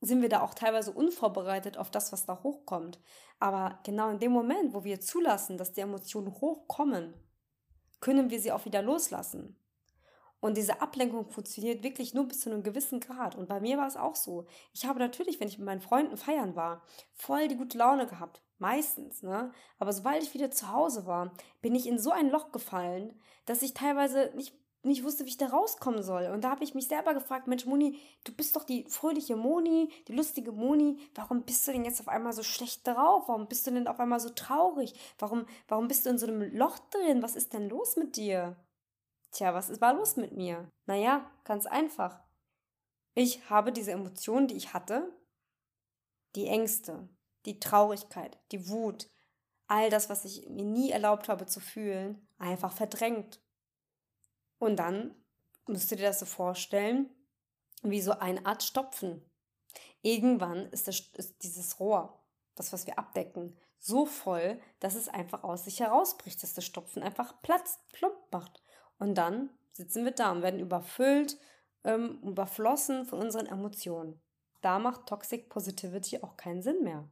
sind 0.00 0.20
wir 0.20 0.28
da 0.28 0.42
auch 0.42 0.54
teilweise 0.54 0.92
unvorbereitet 0.92 1.78
auf 1.78 1.90
das, 1.90 2.12
was 2.12 2.26
da 2.26 2.42
hochkommt. 2.42 3.00
Aber 3.40 3.78
genau 3.84 4.10
in 4.10 4.18
dem 4.18 4.32
Moment, 4.32 4.74
wo 4.74 4.84
wir 4.84 5.00
zulassen, 5.00 5.56
dass 5.56 5.72
die 5.72 5.80
Emotionen 5.80 6.32
hochkommen, 6.40 7.14
können 8.00 8.30
wir 8.30 8.38
sie 8.38 8.52
auch 8.52 8.66
wieder 8.66 8.82
loslassen. 8.82 9.56
Und 10.44 10.58
diese 10.58 10.82
Ablenkung 10.82 11.30
funktioniert 11.30 11.82
wirklich 11.82 12.12
nur 12.12 12.28
bis 12.28 12.42
zu 12.42 12.50
einem 12.50 12.62
gewissen 12.62 13.00
Grad. 13.00 13.34
Und 13.34 13.48
bei 13.48 13.60
mir 13.60 13.78
war 13.78 13.86
es 13.86 13.96
auch 13.96 14.14
so. 14.14 14.44
Ich 14.74 14.84
habe 14.84 14.98
natürlich, 14.98 15.40
wenn 15.40 15.48
ich 15.48 15.56
mit 15.56 15.64
meinen 15.64 15.80
Freunden 15.80 16.18
feiern 16.18 16.54
war, 16.54 16.82
voll 17.14 17.48
die 17.48 17.56
gute 17.56 17.78
Laune 17.78 18.06
gehabt. 18.06 18.42
Meistens, 18.58 19.22
ne? 19.22 19.52
Aber 19.78 19.94
sobald 19.94 20.22
ich 20.22 20.34
wieder 20.34 20.50
zu 20.50 20.70
Hause 20.70 21.06
war, 21.06 21.32
bin 21.62 21.74
ich 21.74 21.86
in 21.86 21.98
so 21.98 22.10
ein 22.10 22.28
Loch 22.28 22.52
gefallen, 22.52 23.18
dass 23.46 23.62
ich 23.62 23.72
teilweise 23.72 24.32
nicht 24.36 24.54
nicht 24.82 25.02
wusste, 25.02 25.24
wie 25.24 25.30
ich 25.30 25.38
da 25.38 25.46
rauskommen 25.46 26.02
soll. 26.02 26.26
Und 26.26 26.44
da 26.44 26.50
habe 26.50 26.62
ich 26.62 26.74
mich 26.74 26.88
selber 26.88 27.14
gefragt, 27.14 27.46
Mensch, 27.46 27.64
Moni, 27.64 27.98
du 28.24 28.32
bist 28.34 28.54
doch 28.54 28.64
die 28.64 28.84
fröhliche 28.90 29.36
Moni, 29.36 29.90
die 30.08 30.12
lustige 30.12 30.52
Moni. 30.52 30.98
Warum 31.14 31.44
bist 31.44 31.66
du 31.66 31.72
denn 31.72 31.86
jetzt 31.86 32.02
auf 32.02 32.08
einmal 32.08 32.34
so 32.34 32.42
schlecht 32.42 32.86
drauf? 32.86 33.28
Warum 33.28 33.48
bist 33.48 33.66
du 33.66 33.70
denn 33.70 33.86
auf 33.86 33.98
einmal 33.98 34.20
so 34.20 34.28
traurig? 34.28 34.92
Warum, 35.18 35.46
warum 35.68 35.88
bist 35.88 36.04
du 36.04 36.10
in 36.10 36.18
so 36.18 36.26
einem 36.26 36.54
Loch 36.54 36.78
drin? 36.90 37.22
Was 37.22 37.34
ist 37.34 37.54
denn 37.54 37.70
los 37.70 37.96
mit 37.96 38.16
dir? 38.16 38.58
Tja, 39.34 39.52
was 39.52 39.80
war 39.80 39.94
los 39.94 40.14
mit 40.14 40.32
mir? 40.32 40.70
Naja, 40.86 41.28
ganz 41.42 41.66
einfach. 41.66 42.22
Ich 43.14 43.50
habe 43.50 43.72
diese 43.72 43.90
Emotionen, 43.90 44.46
die 44.46 44.56
ich 44.56 44.72
hatte, 44.72 45.12
die 46.36 46.46
Ängste, 46.46 47.08
die 47.44 47.58
Traurigkeit, 47.58 48.38
die 48.52 48.68
Wut, 48.68 49.08
all 49.66 49.90
das, 49.90 50.08
was 50.08 50.24
ich 50.24 50.48
mir 50.48 50.64
nie 50.64 50.92
erlaubt 50.92 51.28
habe 51.28 51.46
zu 51.46 51.58
fühlen, 51.58 52.28
einfach 52.38 52.72
verdrängt. 52.72 53.40
Und 54.58 54.76
dann 54.76 55.16
musst 55.66 55.90
du 55.90 55.96
dir 55.96 56.06
das 56.06 56.20
so 56.20 56.26
vorstellen, 56.26 57.10
wie 57.82 58.00
so 58.00 58.12
eine 58.12 58.46
Art 58.46 58.62
Stopfen. 58.62 59.28
Irgendwann 60.02 60.66
ist, 60.66 60.86
das, 60.86 61.00
ist 61.14 61.42
dieses 61.42 61.80
Rohr, 61.80 62.24
das, 62.54 62.72
was 62.72 62.86
wir 62.86 63.00
abdecken, 63.00 63.58
so 63.80 64.06
voll, 64.06 64.60
dass 64.78 64.94
es 64.94 65.08
einfach 65.08 65.42
aus 65.42 65.64
sich 65.64 65.80
herausbricht, 65.80 66.40
dass 66.42 66.54
das 66.54 66.64
Stopfen 66.64 67.02
einfach 67.02 67.42
platzt, 67.42 67.80
plump 67.92 68.16
macht. 68.30 68.63
Und 68.98 69.16
dann 69.16 69.50
sitzen 69.72 70.04
wir 70.04 70.12
da 70.12 70.32
und 70.32 70.42
werden 70.42 70.60
überfüllt, 70.60 71.38
ähm, 71.84 72.20
überflossen 72.22 73.04
von 73.04 73.20
unseren 73.20 73.46
Emotionen. 73.46 74.20
Da 74.62 74.78
macht 74.78 75.06
Toxic 75.06 75.48
Positivity 75.48 76.22
auch 76.22 76.36
keinen 76.36 76.62
Sinn 76.62 76.82
mehr. 76.82 77.08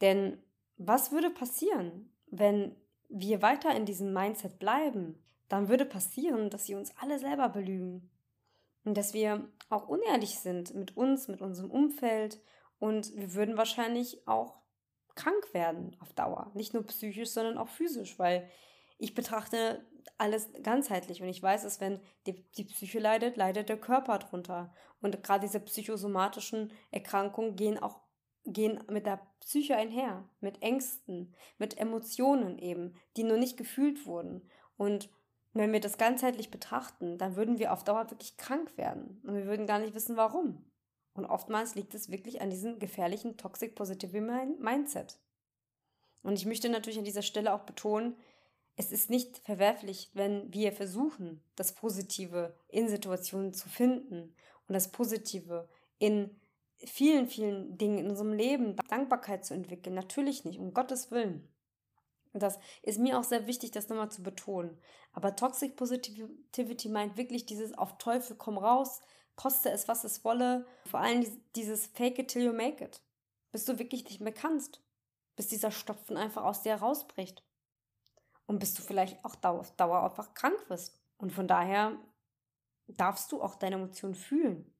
Denn 0.00 0.42
was 0.78 1.12
würde 1.12 1.30
passieren, 1.30 2.10
wenn 2.26 2.76
wir 3.08 3.42
weiter 3.42 3.74
in 3.74 3.84
diesem 3.84 4.12
Mindset 4.12 4.58
bleiben? 4.58 5.22
Dann 5.48 5.68
würde 5.68 5.84
passieren, 5.84 6.50
dass 6.50 6.66
sie 6.66 6.74
uns 6.74 6.92
alle 6.98 7.18
selber 7.18 7.48
belügen. 7.48 8.10
Und 8.84 8.96
dass 8.96 9.14
wir 9.14 9.48
auch 9.68 9.88
unehrlich 9.88 10.38
sind 10.38 10.74
mit 10.74 10.96
uns, 10.96 11.28
mit 11.28 11.40
unserem 11.40 11.70
Umfeld. 11.70 12.40
Und 12.78 13.14
wir 13.16 13.34
würden 13.34 13.56
wahrscheinlich 13.56 14.26
auch 14.26 14.62
krank 15.14 15.52
werden 15.52 15.96
auf 16.00 16.12
Dauer. 16.12 16.50
Nicht 16.54 16.74
nur 16.74 16.86
psychisch, 16.86 17.30
sondern 17.30 17.58
auch 17.58 17.68
physisch, 17.68 18.18
weil 18.18 18.48
ich 18.98 19.14
betrachte 19.14 19.84
alles 20.18 20.48
ganzheitlich 20.62 21.22
und 21.22 21.28
ich 21.28 21.42
weiß, 21.42 21.62
dass 21.62 21.80
wenn 21.80 22.00
die, 22.26 22.44
die 22.52 22.64
Psyche 22.64 22.98
leidet, 22.98 23.36
leidet 23.36 23.68
der 23.68 23.80
Körper 23.80 24.18
drunter. 24.18 24.72
Und 25.00 25.22
gerade 25.22 25.46
diese 25.46 25.60
psychosomatischen 25.60 26.72
Erkrankungen 26.90 27.56
gehen 27.56 27.78
auch 27.78 28.00
gehen 28.46 28.82
mit 28.88 29.06
der 29.06 29.20
Psyche 29.40 29.76
einher, 29.76 30.28
mit 30.40 30.62
Ängsten, 30.62 31.34
mit 31.58 31.78
Emotionen 31.78 32.58
eben, 32.58 32.94
die 33.16 33.24
nur 33.24 33.36
nicht 33.36 33.56
gefühlt 33.56 34.06
wurden. 34.06 34.48
Und 34.76 35.10
wenn 35.52 35.72
wir 35.72 35.80
das 35.80 35.98
ganzheitlich 35.98 36.50
betrachten, 36.50 37.18
dann 37.18 37.36
würden 37.36 37.58
wir 37.58 37.72
auf 37.72 37.82
Dauer 37.82 38.10
wirklich 38.10 38.36
krank 38.36 38.76
werden 38.76 39.20
und 39.24 39.34
wir 39.34 39.46
würden 39.46 39.66
gar 39.66 39.78
nicht 39.78 39.94
wissen, 39.94 40.16
warum. 40.16 40.64
Und 41.14 41.24
oftmals 41.24 41.74
liegt 41.74 41.94
es 41.94 42.10
wirklich 42.10 42.40
an 42.40 42.50
diesem 42.50 42.78
gefährlichen 42.78 43.36
Toxic 43.36 43.74
Positive 43.74 44.20
Mindset. 44.20 45.18
Und 46.22 46.34
ich 46.34 46.46
möchte 46.46 46.68
natürlich 46.68 46.98
an 46.98 47.04
dieser 47.04 47.22
Stelle 47.22 47.54
auch 47.54 47.62
betonen, 47.62 48.16
es 48.76 48.92
ist 48.92 49.08
nicht 49.08 49.38
verwerflich, 49.38 50.10
wenn 50.12 50.52
wir 50.52 50.72
versuchen, 50.72 51.42
das 51.56 51.72
Positive 51.72 52.54
in 52.68 52.88
Situationen 52.88 53.54
zu 53.54 53.68
finden 53.68 54.34
und 54.68 54.74
das 54.74 54.92
Positive 54.92 55.68
in 55.98 56.38
vielen, 56.78 57.26
vielen 57.26 57.78
Dingen 57.78 57.98
in 57.98 58.10
unserem 58.10 58.34
Leben 58.34 58.76
Dankbarkeit 58.88 59.46
zu 59.46 59.54
entwickeln. 59.54 59.94
Natürlich 59.94 60.44
nicht, 60.44 60.58
um 60.58 60.74
Gottes 60.74 61.10
Willen. 61.10 61.48
Und 62.34 62.42
das 62.42 62.58
ist 62.82 62.98
mir 62.98 63.18
auch 63.18 63.24
sehr 63.24 63.46
wichtig, 63.46 63.70
das 63.70 63.88
nochmal 63.88 64.10
zu 64.10 64.22
betonen. 64.22 64.76
Aber 65.14 65.34
Toxic 65.34 65.74
Positivity 65.74 66.90
meint 66.90 67.16
wirklich 67.16 67.46
dieses 67.46 67.72
auf 67.72 67.96
Teufel 67.96 68.36
komm 68.36 68.58
raus, 68.58 69.00
koste 69.36 69.70
es, 69.70 69.88
was 69.88 70.04
es 70.04 70.22
wolle. 70.22 70.66
Vor 70.84 71.00
allem 71.00 71.24
dieses 71.54 71.86
Fake 71.86 72.18
it 72.18 72.28
till 72.28 72.44
you 72.44 72.52
make 72.52 72.84
it. 72.84 73.00
Bis 73.52 73.64
du 73.64 73.78
wirklich 73.78 74.04
nicht 74.04 74.20
mehr 74.20 74.34
kannst. 74.34 74.82
Bis 75.34 75.48
dieser 75.48 75.70
Stopfen 75.70 76.18
einfach 76.18 76.44
aus 76.44 76.60
dir 76.60 76.74
rausbricht. 76.74 77.42
Und 78.46 78.58
bis 78.60 78.74
du 78.74 78.82
vielleicht 78.82 79.24
auch 79.24 79.36
auf 79.42 79.74
Dauer 79.76 80.04
einfach 80.04 80.34
krank 80.34 80.58
wirst. 80.68 81.00
Und 81.18 81.32
von 81.32 81.48
daher 81.48 81.92
darfst 82.88 83.32
du 83.32 83.42
auch 83.42 83.56
deine 83.56 83.76
Emotionen 83.76 84.14
fühlen. 84.14 84.72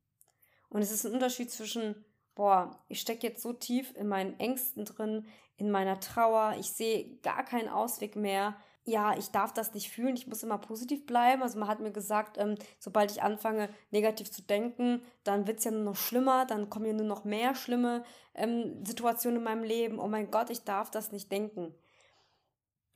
Und 0.68 0.82
es 0.82 0.92
ist 0.92 1.04
ein 1.04 1.14
Unterschied 1.14 1.50
zwischen, 1.50 2.04
boah, 2.34 2.84
ich 2.88 3.00
stecke 3.00 3.26
jetzt 3.26 3.42
so 3.42 3.52
tief 3.52 3.94
in 3.96 4.08
meinen 4.08 4.38
Ängsten 4.38 4.84
drin, 4.84 5.26
in 5.56 5.70
meiner 5.70 6.00
Trauer, 6.00 6.56
ich 6.58 6.70
sehe 6.70 7.16
gar 7.22 7.44
keinen 7.44 7.68
Ausweg 7.68 8.14
mehr. 8.14 8.56
Ja, 8.84 9.16
ich 9.16 9.30
darf 9.30 9.52
das 9.52 9.74
nicht 9.74 9.90
fühlen, 9.90 10.14
ich 10.14 10.28
muss 10.28 10.44
immer 10.44 10.58
positiv 10.58 11.06
bleiben. 11.06 11.42
Also 11.42 11.58
man 11.58 11.66
hat 11.66 11.80
mir 11.80 11.90
gesagt, 11.90 12.38
ähm, 12.38 12.56
sobald 12.78 13.10
ich 13.10 13.22
anfange, 13.22 13.68
negativ 13.90 14.30
zu 14.30 14.42
denken, 14.42 15.02
dann 15.24 15.46
wird 15.46 15.58
es 15.58 15.64
ja 15.64 15.72
nur 15.72 15.82
noch 15.82 15.96
schlimmer, 15.96 16.46
dann 16.46 16.70
kommen 16.70 16.86
ja 16.86 16.92
nur 16.92 17.06
noch 17.06 17.24
mehr 17.24 17.54
schlimme 17.54 18.04
ähm, 18.34 18.84
Situationen 18.84 19.38
in 19.38 19.44
meinem 19.44 19.64
Leben. 19.64 19.98
Oh 19.98 20.06
mein 20.06 20.30
Gott, 20.30 20.50
ich 20.50 20.62
darf 20.62 20.90
das 20.90 21.10
nicht 21.10 21.32
denken. 21.32 21.74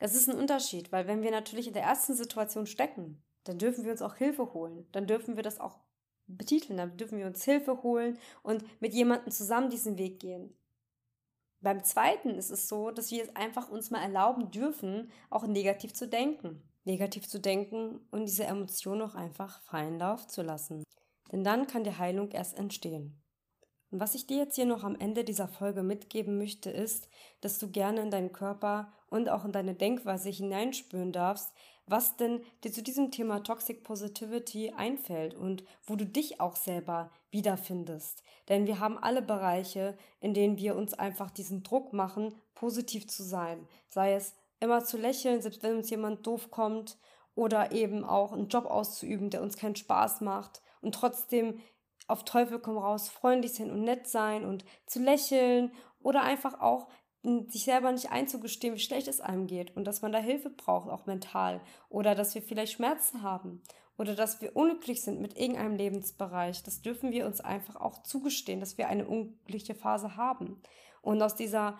Das 0.00 0.14
ist 0.14 0.28
ein 0.28 0.38
Unterschied, 0.38 0.90
weil 0.90 1.06
wenn 1.06 1.22
wir 1.22 1.30
natürlich 1.30 1.68
in 1.68 1.74
der 1.74 1.84
ersten 1.84 2.14
Situation 2.14 2.66
stecken, 2.66 3.22
dann 3.44 3.58
dürfen 3.58 3.84
wir 3.84 3.92
uns 3.92 4.02
auch 4.02 4.16
Hilfe 4.16 4.52
holen. 4.52 4.86
Dann 4.92 5.06
dürfen 5.06 5.36
wir 5.36 5.42
das 5.42 5.60
auch 5.60 5.78
betiteln. 6.26 6.78
Dann 6.78 6.96
dürfen 6.96 7.18
wir 7.18 7.26
uns 7.26 7.44
Hilfe 7.44 7.82
holen 7.82 8.18
und 8.42 8.64
mit 8.80 8.94
jemandem 8.94 9.30
zusammen 9.30 9.70
diesen 9.70 9.98
Weg 9.98 10.18
gehen. 10.18 10.56
Beim 11.60 11.84
zweiten 11.84 12.30
ist 12.30 12.50
es 12.50 12.68
so, 12.68 12.90
dass 12.90 13.10
wir 13.10 13.22
es 13.22 13.36
einfach 13.36 13.68
uns 13.68 13.90
mal 13.90 14.02
erlauben 14.02 14.50
dürfen, 14.50 15.10
auch 15.28 15.46
negativ 15.46 15.92
zu 15.92 16.08
denken. 16.08 16.62
Negativ 16.84 17.28
zu 17.28 17.38
denken 17.38 18.00
und 18.10 18.24
diese 18.24 18.44
Emotion 18.44 19.02
auch 19.02 19.14
einfach 19.14 19.60
freien 19.62 19.98
Lauf 19.98 20.26
zu 20.26 20.40
lassen. 20.40 20.82
Denn 21.30 21.44
dann 21.44 21.66
kann 21.66 21.84
die 21.84 21.96
Heilung 21.96 22.30
erst 22.30 22.58
entstehen. 22.58 23.20
Und 23.90 24.00
was 24.00 24.14
ich 24.14 24.26
dir 24.26 24.38
jetzt 24.38 24.54
hier 24.54 24.66
noch 24.66 24.84
am 24.84 24.96
Ende 24.96 25.24
dieser 25.24 25.48
Folge 25.48 25.82
mitgeben 25.82 26.38
möchte, 26.38 26.70
ist, 26.70 27.08
dass 27.40 27.58
du 27.58 27.70
gerne 27.70 28.02
in 28.02 28.10
deinen 28.10 28.32
Körper 28.32 28.92
und 29.08 29.28
auch 29.28 29.44
in 29.44 29.52
deine 29.52 29.74
Denkweise 29.74 30.30
hineinspüren 30.30 31.12
darfst, 31.12 31.52
was 31.86 32.16
denn 32.16 32.40
dir 32.62 32.70
zu 32.70 32.82
diesem 32.82 33.10
Thema 33.10 33.42
Toxic 33.42 33.82
Positivity 33.82 34.70
einfällt 34.76 35.34
und 35.34 35.64
wo 35.84 35.96
du 35.96 36.06
dich 36.06 36.40
auch 36.40 36.54
selber 36.54 37.10
wiederfindest. 37.32 38.22
Denn 38.48 38.66
wir 38.66 38.78
haben 38.78 38.96
alle 38.96 39.22
Bereiche, 39.22 39.98
in 40.20 40.34
denen 40.34 40.56
wir 40.56 40.76
uns 40.76 40.94
einfach 40.94 41.32
diesen 41.32 41.64
Druck 41.64 41.92
machen, 41.92 42.34
positiv 42.54 43.08
zu 43.08 43.24
sein. 43.24 43.66
Sei 43.88 44.14
es 44.14 44.34
immer 44.60 44.84
zu 44.84 44.98
lächeln, 44.98 45.42
selbst 45.42 45.64
wenn 45.64 45.76
uns 45.76 45.90
jemand 45.90 46.24
doof 46.26 46.50
kommt, 46.50 46.96
oder 47.34 47.72
eben 47.72 48.04
auch 48.04 48.32
einen 48.32 48.48
Job 48.48 48.66
auszuüben, 48.66 49.30
der 49.30 49.42
uns 49.42 49.56
keinen 49.56 49.76
Spaß 49.76 50.20
macht 50.20 50.60
und 50.80 50.94
trotzdem 50.94 51.60
auf 52.10 52.24
Teufel 52.24 52.58
komm 52.58 52.78
raus 52.78 53.08
freundlich 53.08 53.54
sein 53.54 53.70
und 53.70 53.82
nett 53.82 54.06
sein 54.06 54.44
und 54.44 54.64
zu 54.86 55.00
lächeln 55.00 55.72
oder 56.02 56.22
einfach 56.22 56.60
auch 56.60 56.88
sich 57.48 57.64
selber 57.64 57.92
nicht 57.92 58.10
einzugestehen, 58.10 58.74
wie 58.74 58.80
schlecht 58.80 59.06
es 59.06 59.20
einem 59.20 59.46
geht 59.46 59.76
und 59.76 59.84
dass 59.84 60.00
man 60.00 60.12
da 60.12 60.18
Hilfe 60.18 60.48
braucht, 60.48 60.88
auch 60.88 61.06
mental. 61.06 61.60
Oder 61.90 62.14
dass 62.14 62.34
wir 62.34 62.42
vielleicht 62.42 62.72
Schmerzen 62.72 63.22
haben 63.22 63.62
oder 63.98 64.14
dass 64.14 64.40
wir 64.40 64.56
unglücklich 64.56 65.02
sind 65.02 65.20
mit 65.20 65.38
irgendeinem 65.38 65.76
Lebensbereich. 65.76 66.62
Das 66.62 66.80
dürfen 66.80 67.12
wir 67.12 67.26
uns 67.26 67.40
einfach 67.40 67.76
auch 67.76 68.02
zugestehen, 68.02 68.60
dass 68.60 68.78
wir 68.78 68.88
eine 68.88 69.06
unglückliche 69.06 69.74
Phase 69.74 70.16
haben. 70.16 70.62
Und 71.02 71.20
aus 71.20 71.34
dieser 71.36 71.78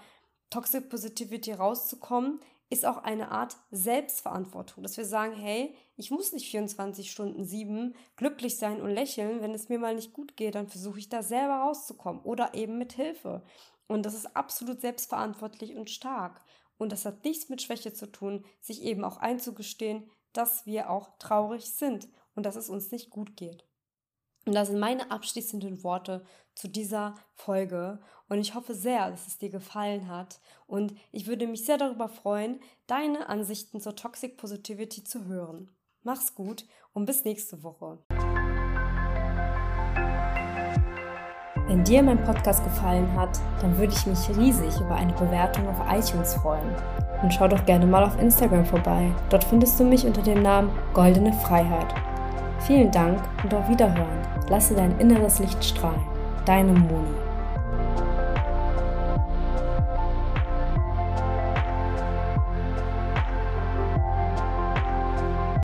Toxic 0.51 0.91
Positivity 0.91 1.53
rauszukommen, 1.53 2.41
ist 2.71 2.87
auch 2.87 2.99
eine 2.99 3.33
Art 3.33 3.57
Selbstverantwortung, 3.73 4.85
dass 4.85 4.97
wir 4.97 5.05
sagen, 5.05 5.35
hey, 5.35 5.75
ich 5.97 6.13
muss 6.13 6.33
nicht 6.33 6.49
24 6.51 7.11
Stunden 7.11 7.45
sieben 7.45 7.95
glücklich 8.17 8.57
sein 8.57 8.81
und 8.81 8.91
lächeln, 8.91 9.43
wenn 9.43 9.53
es 9.53 9.69
mir 9.69 9.79
mal 9.79 9.97
nicht 9.97 10.13
gut 10.13 10.37
geht, 10.37 10.55
dann 10.55 10.69
versuche 10.69 11.01
ich 11.01 11.09
da 11.09 11.23
selber 11.23 11.57
rauszukommen 11.57 12.23
oder 12.23 12.55
eben 12.55 12.79
mit 12.79 12.93
Hilfe. 12.93 13.43
Und 13.89 14.07
das 14.07 14.15
ist 14.15 14.37
absolut 14.37 14.81
selbstverantwortlich 14.81 15.75
und 15.75 15.91
stark. 15.91 16.41
Und 16.79 16.93
das 16.93 17.05
hat 17.05 17.25
nichts 17.25 17.49
mit 17.49 17.61
Schwäche 17.61 17.93
zu 17.93 18.07
tun, 18.07 18.45
sich 18.61 18.83
eben 18.83 19.05
auch 19.05 19.17
einzugestehen, 19.19 20.09
dass 20.33 20.65
wir 20.65 20.91
auch 20.91 21.19
traurig 21.19 21.73
sind 21.73 22.09
und 22.35 22.47
dass 22.47 22.55
es 22.57 22.71
uns 22.71 22.93
nicht 22.93 23.11
gut 23.11 23.37
geht. 23.37 23.70
Und 24.51 24.57
das 24.57 24.67
sind 24.67 24.81
meine 24.81 25.13
abschließenden 25.13 25.85
Worte 25.85 26.25
zu 26.57 26.67
dieser 26.67 27.15
Folge. 27.37 28.01
Und 28.29 28.41
ich 28.41 28.57
hoffe 28.57 28.75
sehr, 28.75 29.09
dass 29.09 29.29
es 29.29 29.39
dir 29.39 29.49
gefallen 29.49 30.09
hat. 30.09 30.41
Und 30.67 30.93
ich 31.13 31.29
würde 31.29 31.47
mich 31.47 31.65
sehr 31.65 31.79
darüber 31.79 32.09
freuen, 32.09 32.59
deine 32.89 33.29
Ansichten 33.29 33.81
zur 33.81 33.95
Toxic 33.95 34.37
Positivity 34.37 35.05
zu 35.05 35.27
hören. 35.27 35.71
Mach's 36.03 36.35
gut 36.35 36.65
und 36.95 37.07
bis 37.07 37.25
nächste 37.25 37.63
Woche. 37.63 37.99
Wenn 41.69 41.85
dir 41.85 42.03
mein 42.03 42.25
Podcast 42.25 42.65
gefallen 42.65 43.15
hat, 43.15 43.39
dann 43.61 43.79
würde 43.79 43.93
ich 43.93 44.05
mich 44.05 44.37
riesig 44.37 44.81
über 44.81 44.97
eine 44.97 45.13
Bewertung 45.13 45.69
auf 45.69 45.81
iTunes 45.89 46.35
freuen. 46.35 46.75
Und 47.23 47.33
schau 47.33 47.47
doch 47.47 47.65
gerne 47.67 47.87
mal 47.87 48.03
auf 48.03 48.21
Instagram 48.21 48.67
vorbei. 48.67 49.15
Dort 49.29 49.45
findest 49.45 49.79
du 49.79 49.85
mich 49.85 50.05
unter 50.05 50.23
dem 50.23 50.43
Namen 50.43 50.77
Goldene 50.93 51.33
Freiheit. 51.35 51.95
Vielen 52.67 52.91
Dank 52.91 53.23
und 53.45 53.55
auf 53.55 53.69
Wiederhören. 53.69 54.40
Lasse 54.51 54.75
dein 54.75 54.99
inneres 54.99 55.39
Licht 55.39 55.65
strahlen. 55.65 56.03
Deine 56.45 56.73
Moni. 56.73 57.30